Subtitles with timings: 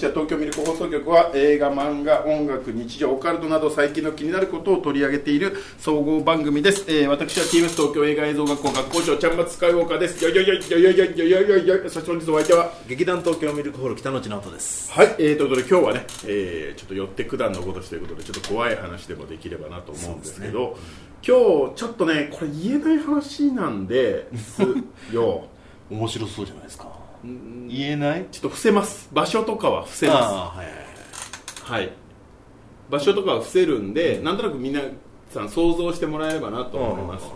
[0.00, 10.24] 私は東京ミルク放送局は映画漫画音楽日常オカルトなど最近の気になることを取り上げている総合番組です、えー、私は TBS 東京映画映像学校学校長ちゃんまつスカイウォーカーです。
[10.24, 20.78] よいよいよいよいよいよいよいよいよいよそして本日お相手は劇団東京ミルクホール北野内直人ですはい、えー、ということで今日はね、えー、ちょっと寄って九段のごとしということでちょっと怖い話でもできればなと思うんですけど
[21.22, 24.62] 今日ちょっとねこれ言えない話なんです
[25.12, 25.44] よ
[25.90, 28.26] 面白そうじゃないですか言えない？
[28.30, 29.10] ちょっと伏せます。
[29.12, 30.18] 場所とかは伏せます。
[30.18, 31.92] はいはいはい。
[32.88, 34.80] 場所とかは伏せるんで、なんとなく皆
[35.30, 37.26] さん想像してもらえればなと思います。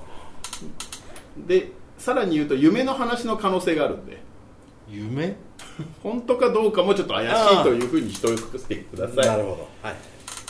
[1.46, 4.22] でさらに言うと夢の話の可能性があるんで。
[4.88, 5.36] 夢？
[6.02, 9.26] 本当かどうかもちょっと怪しいというふうにしておいてください。
[9.26, 9.68] なるほど。
[9.82, 9.94] はい。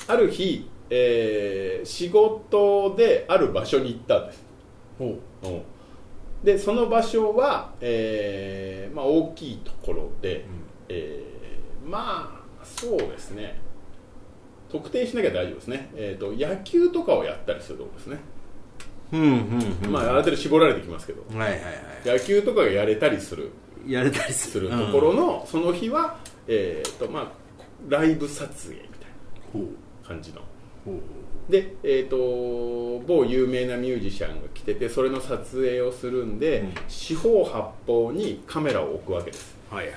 [0.09, 4.45] ある日、えー仕事である場所に行ったんです。
[4.99, 5.63] ほうん
[6.45, 10.45] でその場所は、えーまあ、大きいところで、
[10.89, 11.35] えー
[11.89, 13.61] まあそうですね。
[14.71, 18.19] 特定しなきゃ大丈夫ですね、えー、と野球とかをやったりするところですね、
[19.13, 19.93] ううんうんうん。
[19.93, 21.23] まあ、ある程度絞られてきますけど。
[21.39, 21.63] はいはいは
[22.05, 23.51] 野球とかがやれたりする。
[23.87, 24.71] いやれたりする。
[24.71, 27.29] ところの、その日は、えーとまあ、
[27.89, 30.41] ライブ撮影みたいな感じの
[31.49, 36.75] で、えー、と某有名なミュージシャンが来ててそれの撮影をするんで、うん。
[36.89, 39.95] 四方八方にカメラを置くわけです、はいはい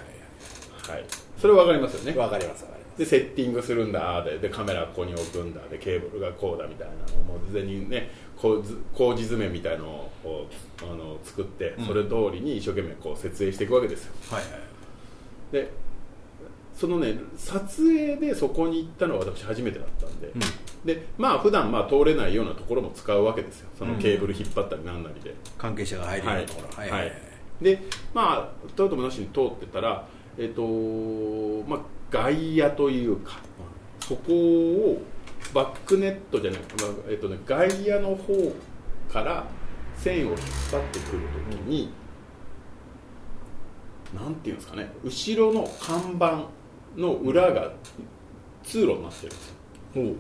[0.89, 1.05] はい、
[1.39, 2.11] それ分かりますよね。
[2.11, 2.97] はいわかりますわかります。
[2.97, 4.23] でセッティングするんだ。
[4.23, 5.61] ででカメラここに置くんだ。
[5.69, 10.09] でケーブルがこうだみたいなのをもう事前にね工事工事詰めみたいのを
[10.81, 11.85] あの作ってうん。
[11.85, 14.13] それ通りに一生懸命こう設営していくわけですよ。
[14.31, 14.51] はいはい。
[15.51, 15.69] で
[16.78, 20.42] そのね撮影でそこに行ったのは私初めてだったんで、うん。
[20.86, 23.69] でまあ普段まあ通れないようなところも使うわけですよ。
[23.78, 26.78] そのケーブル引っ張ったりなんなりで、関係者が入るようなところ。
[26.78, 26.89] はい。
[26.89, 27.00] はい。
[27.02, 27.28] はい
[27.61, 27.80] で
[28.14, 30.61] まあとうともなしに通ってたらえっ、と
[31.67, 31.80] まあ
[32.11, 33.39] 外野というか
[34.02, 35.02] そこを
[35.53, 38.34] バックネットじゃなくて、まあえっとね、外野の方
[39.12, 39.46] から
[39.97, 40.38] 線を引っ
[40.72, 41.91] 張ってくるときに、
[44.13, 46.46] なんていうんですかね後ろの看板
[46.97, 47.72] の裏が
[48.63, 50.16] 通路になってるんですよ。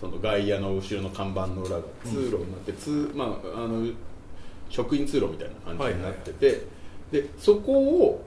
[0.00, 1.82] その外野の後ろの看板の裏が。
[2.04, 3.86] 通路になって、通まあ、あの
[4.68, 6.66] 職員通路みたいな感じになってて、
[7.10, 8.24] でそこを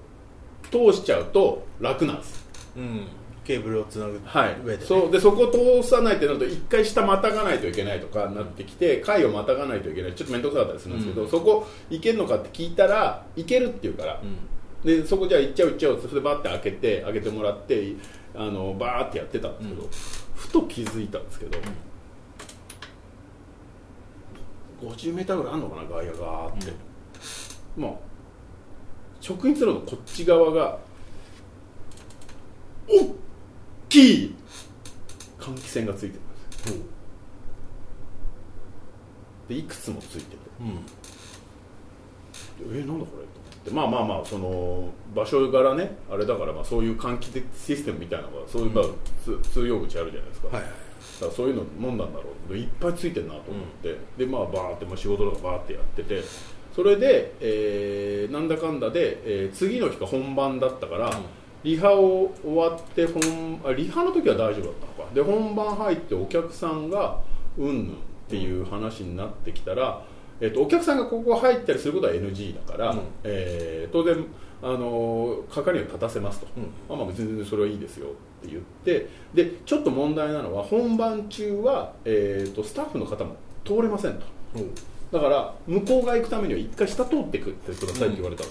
[0.72, 2.48] 通しちゃうと楽なんです。
[2.78, 3.08] うん。
[3.44, 4.86] ケーブルをつなぐはい上でね。
[4.86, 5.12] そう。
[5.12, 10.16] でそこを通さないってなると一回下またがないといけないとかなってきて階をまたがないといけない。
[10.16, 11.30] ちょっと面倒くさかったりするんですけど、うん。
[11.30, 14.38] そこ行けるのかって聞いたら行けるって言うから、うん
[14.84, 17.94] でそこじゃあ行っちゃう行っちゃうってそれでバーって開けて開けてもらって
[18.36, 19.90] あのバーってやってたんですけど、うん。
[20.36, 21.58] ふと気づいたんですけど、
[24.82, 26.72] 50メーターぐらいあるのかな外野がーって、
[27.76, 27.92] まあ
[29.20, 30.78] 職員通路のこっち側が
[32.88, 33.16] 大
[33.90, 34.36] きい
[35.40, 36.20] 換気扇がついてるんで
[36.64, 36.76] すよ。
[39.50, 40.38] でいくつもついてて。
[40.62, 40.86] うん。
[42.78, 43.24] えなんだこれ？
[43.68, 48.84] ってまあまあまあその場所柄ねあれだからまあそういう換気システムみたいなのがそういう、まあ
[49.24, 50.72] つ通用口あるじゃないですか,、はいはい。
[50.72, 52.54] だからそういうのもんなんだろう。
[52.54, 56.22] でいっぱいついてるなと思って、でまあバーって、まあ、仕事とかバーってやってて
[56.76, 61.12] それで、えーなんだかんだで、えー次の日が本番だったから、
[61.64, 65.14] リハを終わって本あリハの時は大丈夫だったのか。
[65.14, 67.20] で本番入ってお客さんが
[67.58, 67.96] うんぬんっ
[68.30, 70.04] ていう話になってきたら、
[70.40, 73.00] えっとお客さんがここ入ったりすることは NG だから、うん。
[73.24, 74.26] えー当然
[74.62, 76.64] あの係を立たせますと、うん。
[76.90, 78.10] まあ、まあ全然それはいいですよっ
[78.44, 84.26] て言ってでちょっと問題なのは本番中は、えー、とスタッフの方も通れませんと。
[84.54, 84.68] ほう
[85.12, 88.50] だから向こう側行くためには一回下通ってくってくださいって言われたの、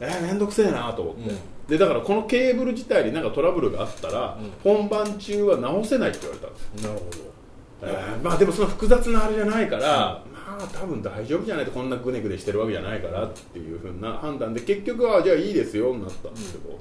[0.00, 1.38] えー、めんどくせえなと思って、うん。
[1.68, 6.84] でだからこのケーブル自体になんかトラブルがあったら、本番中は直せないって言われたんです。
[6.84, 7.36] よなるほ
[7.82, 16.78] えーまあでもその複雑なあれじゃないから、まあ多分大丈夫じゃないとこんなグネグネしてるわけじゃないからっていうふうな判断で結局はじゃあいいですよになったんですけど、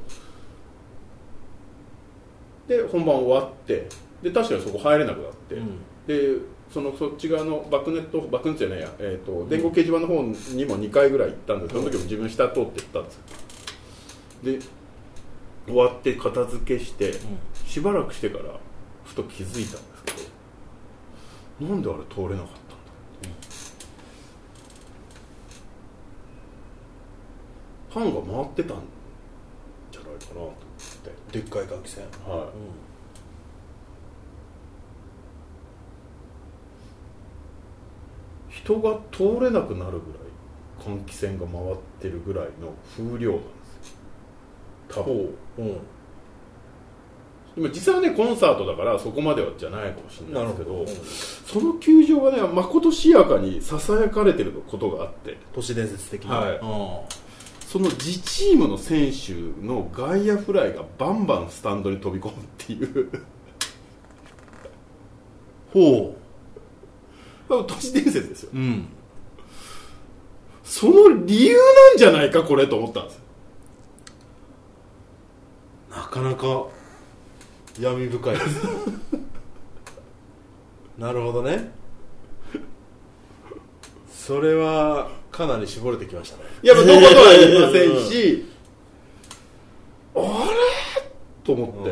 [2.83, 3.87] で本番終わって
[4.21, 5.79] で確かにそこ入れなくなって、うん。
[6.05, 6.35] で
[6.71, 13.21] そのそっち側のバックネットバックネットじゃないや、えー、と電光掲示板の方にも2回ぐらい行ったんですその時も自分下通って行ったんですよ。
[14.43, 14.59] で
[15.67, 17.15] 終わって片付けして、
[17.65, 18.59] しばらくしてから
[19.03, 20.29] ふと気づいたんです
[21.59, 22.55] けどなんであれ通れなかったんだ
[27.95, 28.81] ファンが回ってたん
[29.89, 30.53] じゃないかなと思っ
[31.31, 32.49] てでっかい換気扇はい。
[38.49, 43.45] 人が通れなくなるぐらい換気扇が回ってるぐらいの風量なんで
[43.81, 43.97] すよ。
[44.89, 45.29] 多分。
[47.57, 47.61] う。
[47.61, 47.71] ん。
[47.71, 50.91] 実際はねコンサートだからそこまではじゃないかもしれないですけどなるほど。
[51.45, 55.37] その球場がねまことしやかにささやかれてることがあって。
[55.53, 56.29] 都市伝説的に。
[56.29, 56.57] はい。
[56.57, 57.24] うん
[57.67, 59.33] その自チームの選手
[59.65, 63.09] の外野フライがバンバンスタンドに飛び込むっていう。
[65.73, 66.15] ほ
[67.49, 68.49] 都市伝説ですよ。
[68.53, 68.87] ううん。
[70.63, 73.21] その理由なんじゃないかこれと思ったんですよ。
[75.91, 76.65] なかなか
[77.79, 78.61] 闇深いです。
[80.97, 81.71] なるほどね。
[84.09, 86.43] それはかなり絞れてきましたね。
[86.63, 88.45] いやまあどことは言いませんし
[90.15, 90.25] あれ？
[91.43, 91.85] と思っ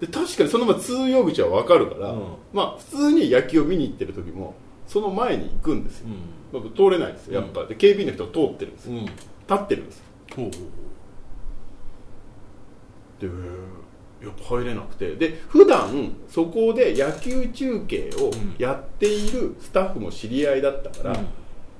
[0.00, 2.22] て、で確かにそのまま通用口は分かるから、うん。
[2.52, 4.54] まあ普通に野球を見に行ってる時も
[4.88, 6.08] その前に行くんですよ、
[6.52, 8.98] まあ通れないんですよやっぱ、で警備員の人が通ってるんですよ、うん。
[8.98, 9.16] うん立
[9.54, 10.04] ってるんですよ。
[10.36, 10.50] ほうほ
[13.20, 13.26] で
[14.24, 15.16] やっぱ入れなくて。
[15.16, 21.18] で普段そこで野球中継をやっているスタッフも知り合いだったから、うん。
[21.18, 21.22] あ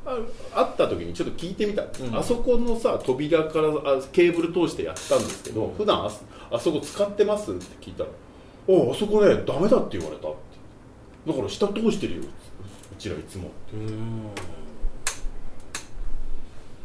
[0.05, 1.83] 会った時にちょっと聞いてみた。
[1.83, 2.17] うん。
[2.17, 5.75] あそこのさ扉からあケーブル通してやったんですけど、うん。
[5.75, 6.21] 普段あそ
[6.51, 7.53] あそこ使ってます？
[7.53, 8.11] って聞いたら
[8.69, 10.39] 「おあそこねダメだって言われた」って。
[11.31, 12.23] だから下通してるよ。
[12.23, 12.27] う
[12.99, 13.51] ちらいつも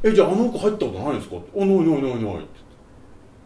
[0.03, 2.47] えじゃああの子入ったことないんですか?」って「あないないないない」って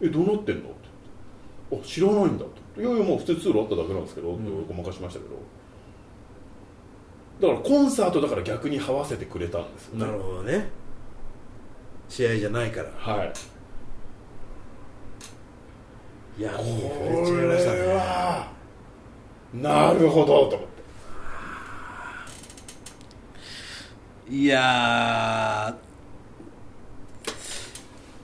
[0.02, 4.66] えどうなってんの?」って「あ知らないんだ」って「いやいやもう普通に通路あっただけなんですけど」ってうん。
[4.66, 5.34] ごまかしましたけど
[7.40, 10.04] だからコンサートだから逆に這わせてくれたんですよね。
[10.06, 10.68] なるほどね。
[12.08, 12.90] 試合じゃないから。
[12.96, 13.32] はい。
[16.38, 17.62] いやこれ
[19.54, 20.68] なるほどと思っ
[24.28, 24.32] て。
[24.34, 25.76] いや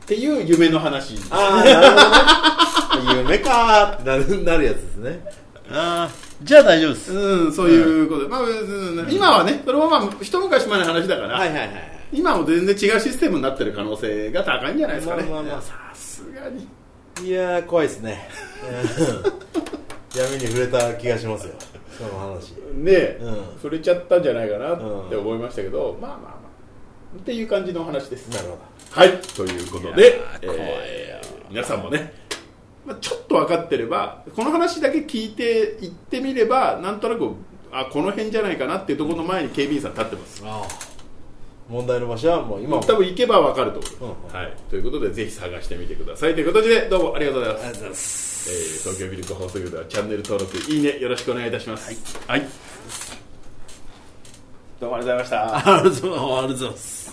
[0.04, 1.14] っていう夢の話。
[1.14, 1.96] ーああなるほ
[3.02, 3.20] どね。
[3.28, 5.20] 夢かーってなるなるやつですね。
[5.70, 7.12] ああじゃあ大丈夫です。
[7.12, 8.22] うんそういうこと。
[8.22, 16.66] で、まあうん今はねそれはまあ一昔前の話だから、はいはいはい今も全然違うシステムになってる可能性が高いんじゃないですかね、まあまあまあさすがに。
[17.22, 18.28] いやー怖いですね。
[20.14, 20.18] うん。
[20.18, 21.54] 闇に触れた気がしますよ。
[21.98, 22.52] その話。
[22.72, 23.34] ねえ、うん。
[23.56, 24.78] 触れちゃったんじゃないかなっ
[25.10, 27.18] て思いましたけど、まあまあまあ。
[27.18, 28.28] っていう感じのお話です。
[28.28, 28.58] なるほど。
[29.00, 29.20] はい。
[29.20, 30.66] ということいでやー怖いよ。
[31.50, 32.12] 皆さんもね、
[32.86, 37.34] まあ、ちょっと分かってればこの話だけ聞いていってみればなんとなく
[37.70, 40.42] あこの辺じゃないかなっていうところの前に警備員さん立ってます。
[40.44, 40.88] ああ。
[41.68, 42.82] 問題の場所はもう今も。
[42.82, 44.26] 多分行けば分かると思う。
[44.26, 44.34] んうん。
[44.34, 46.34] はい、ということでぜひ探してみてください。
[46.34, 47.66] という形でどうもありがとうございます。
[47.66, 48.28] ありがとうございます。
[48.50, 52.18] えー東京ミルク放送局ではチャンネル登録いいねよろしくお願いいたします。
[52.26, 52.46] はい、
[54.80, 55.76] どうもありがとうございました。
[55.76, 57.07] ありがとうございます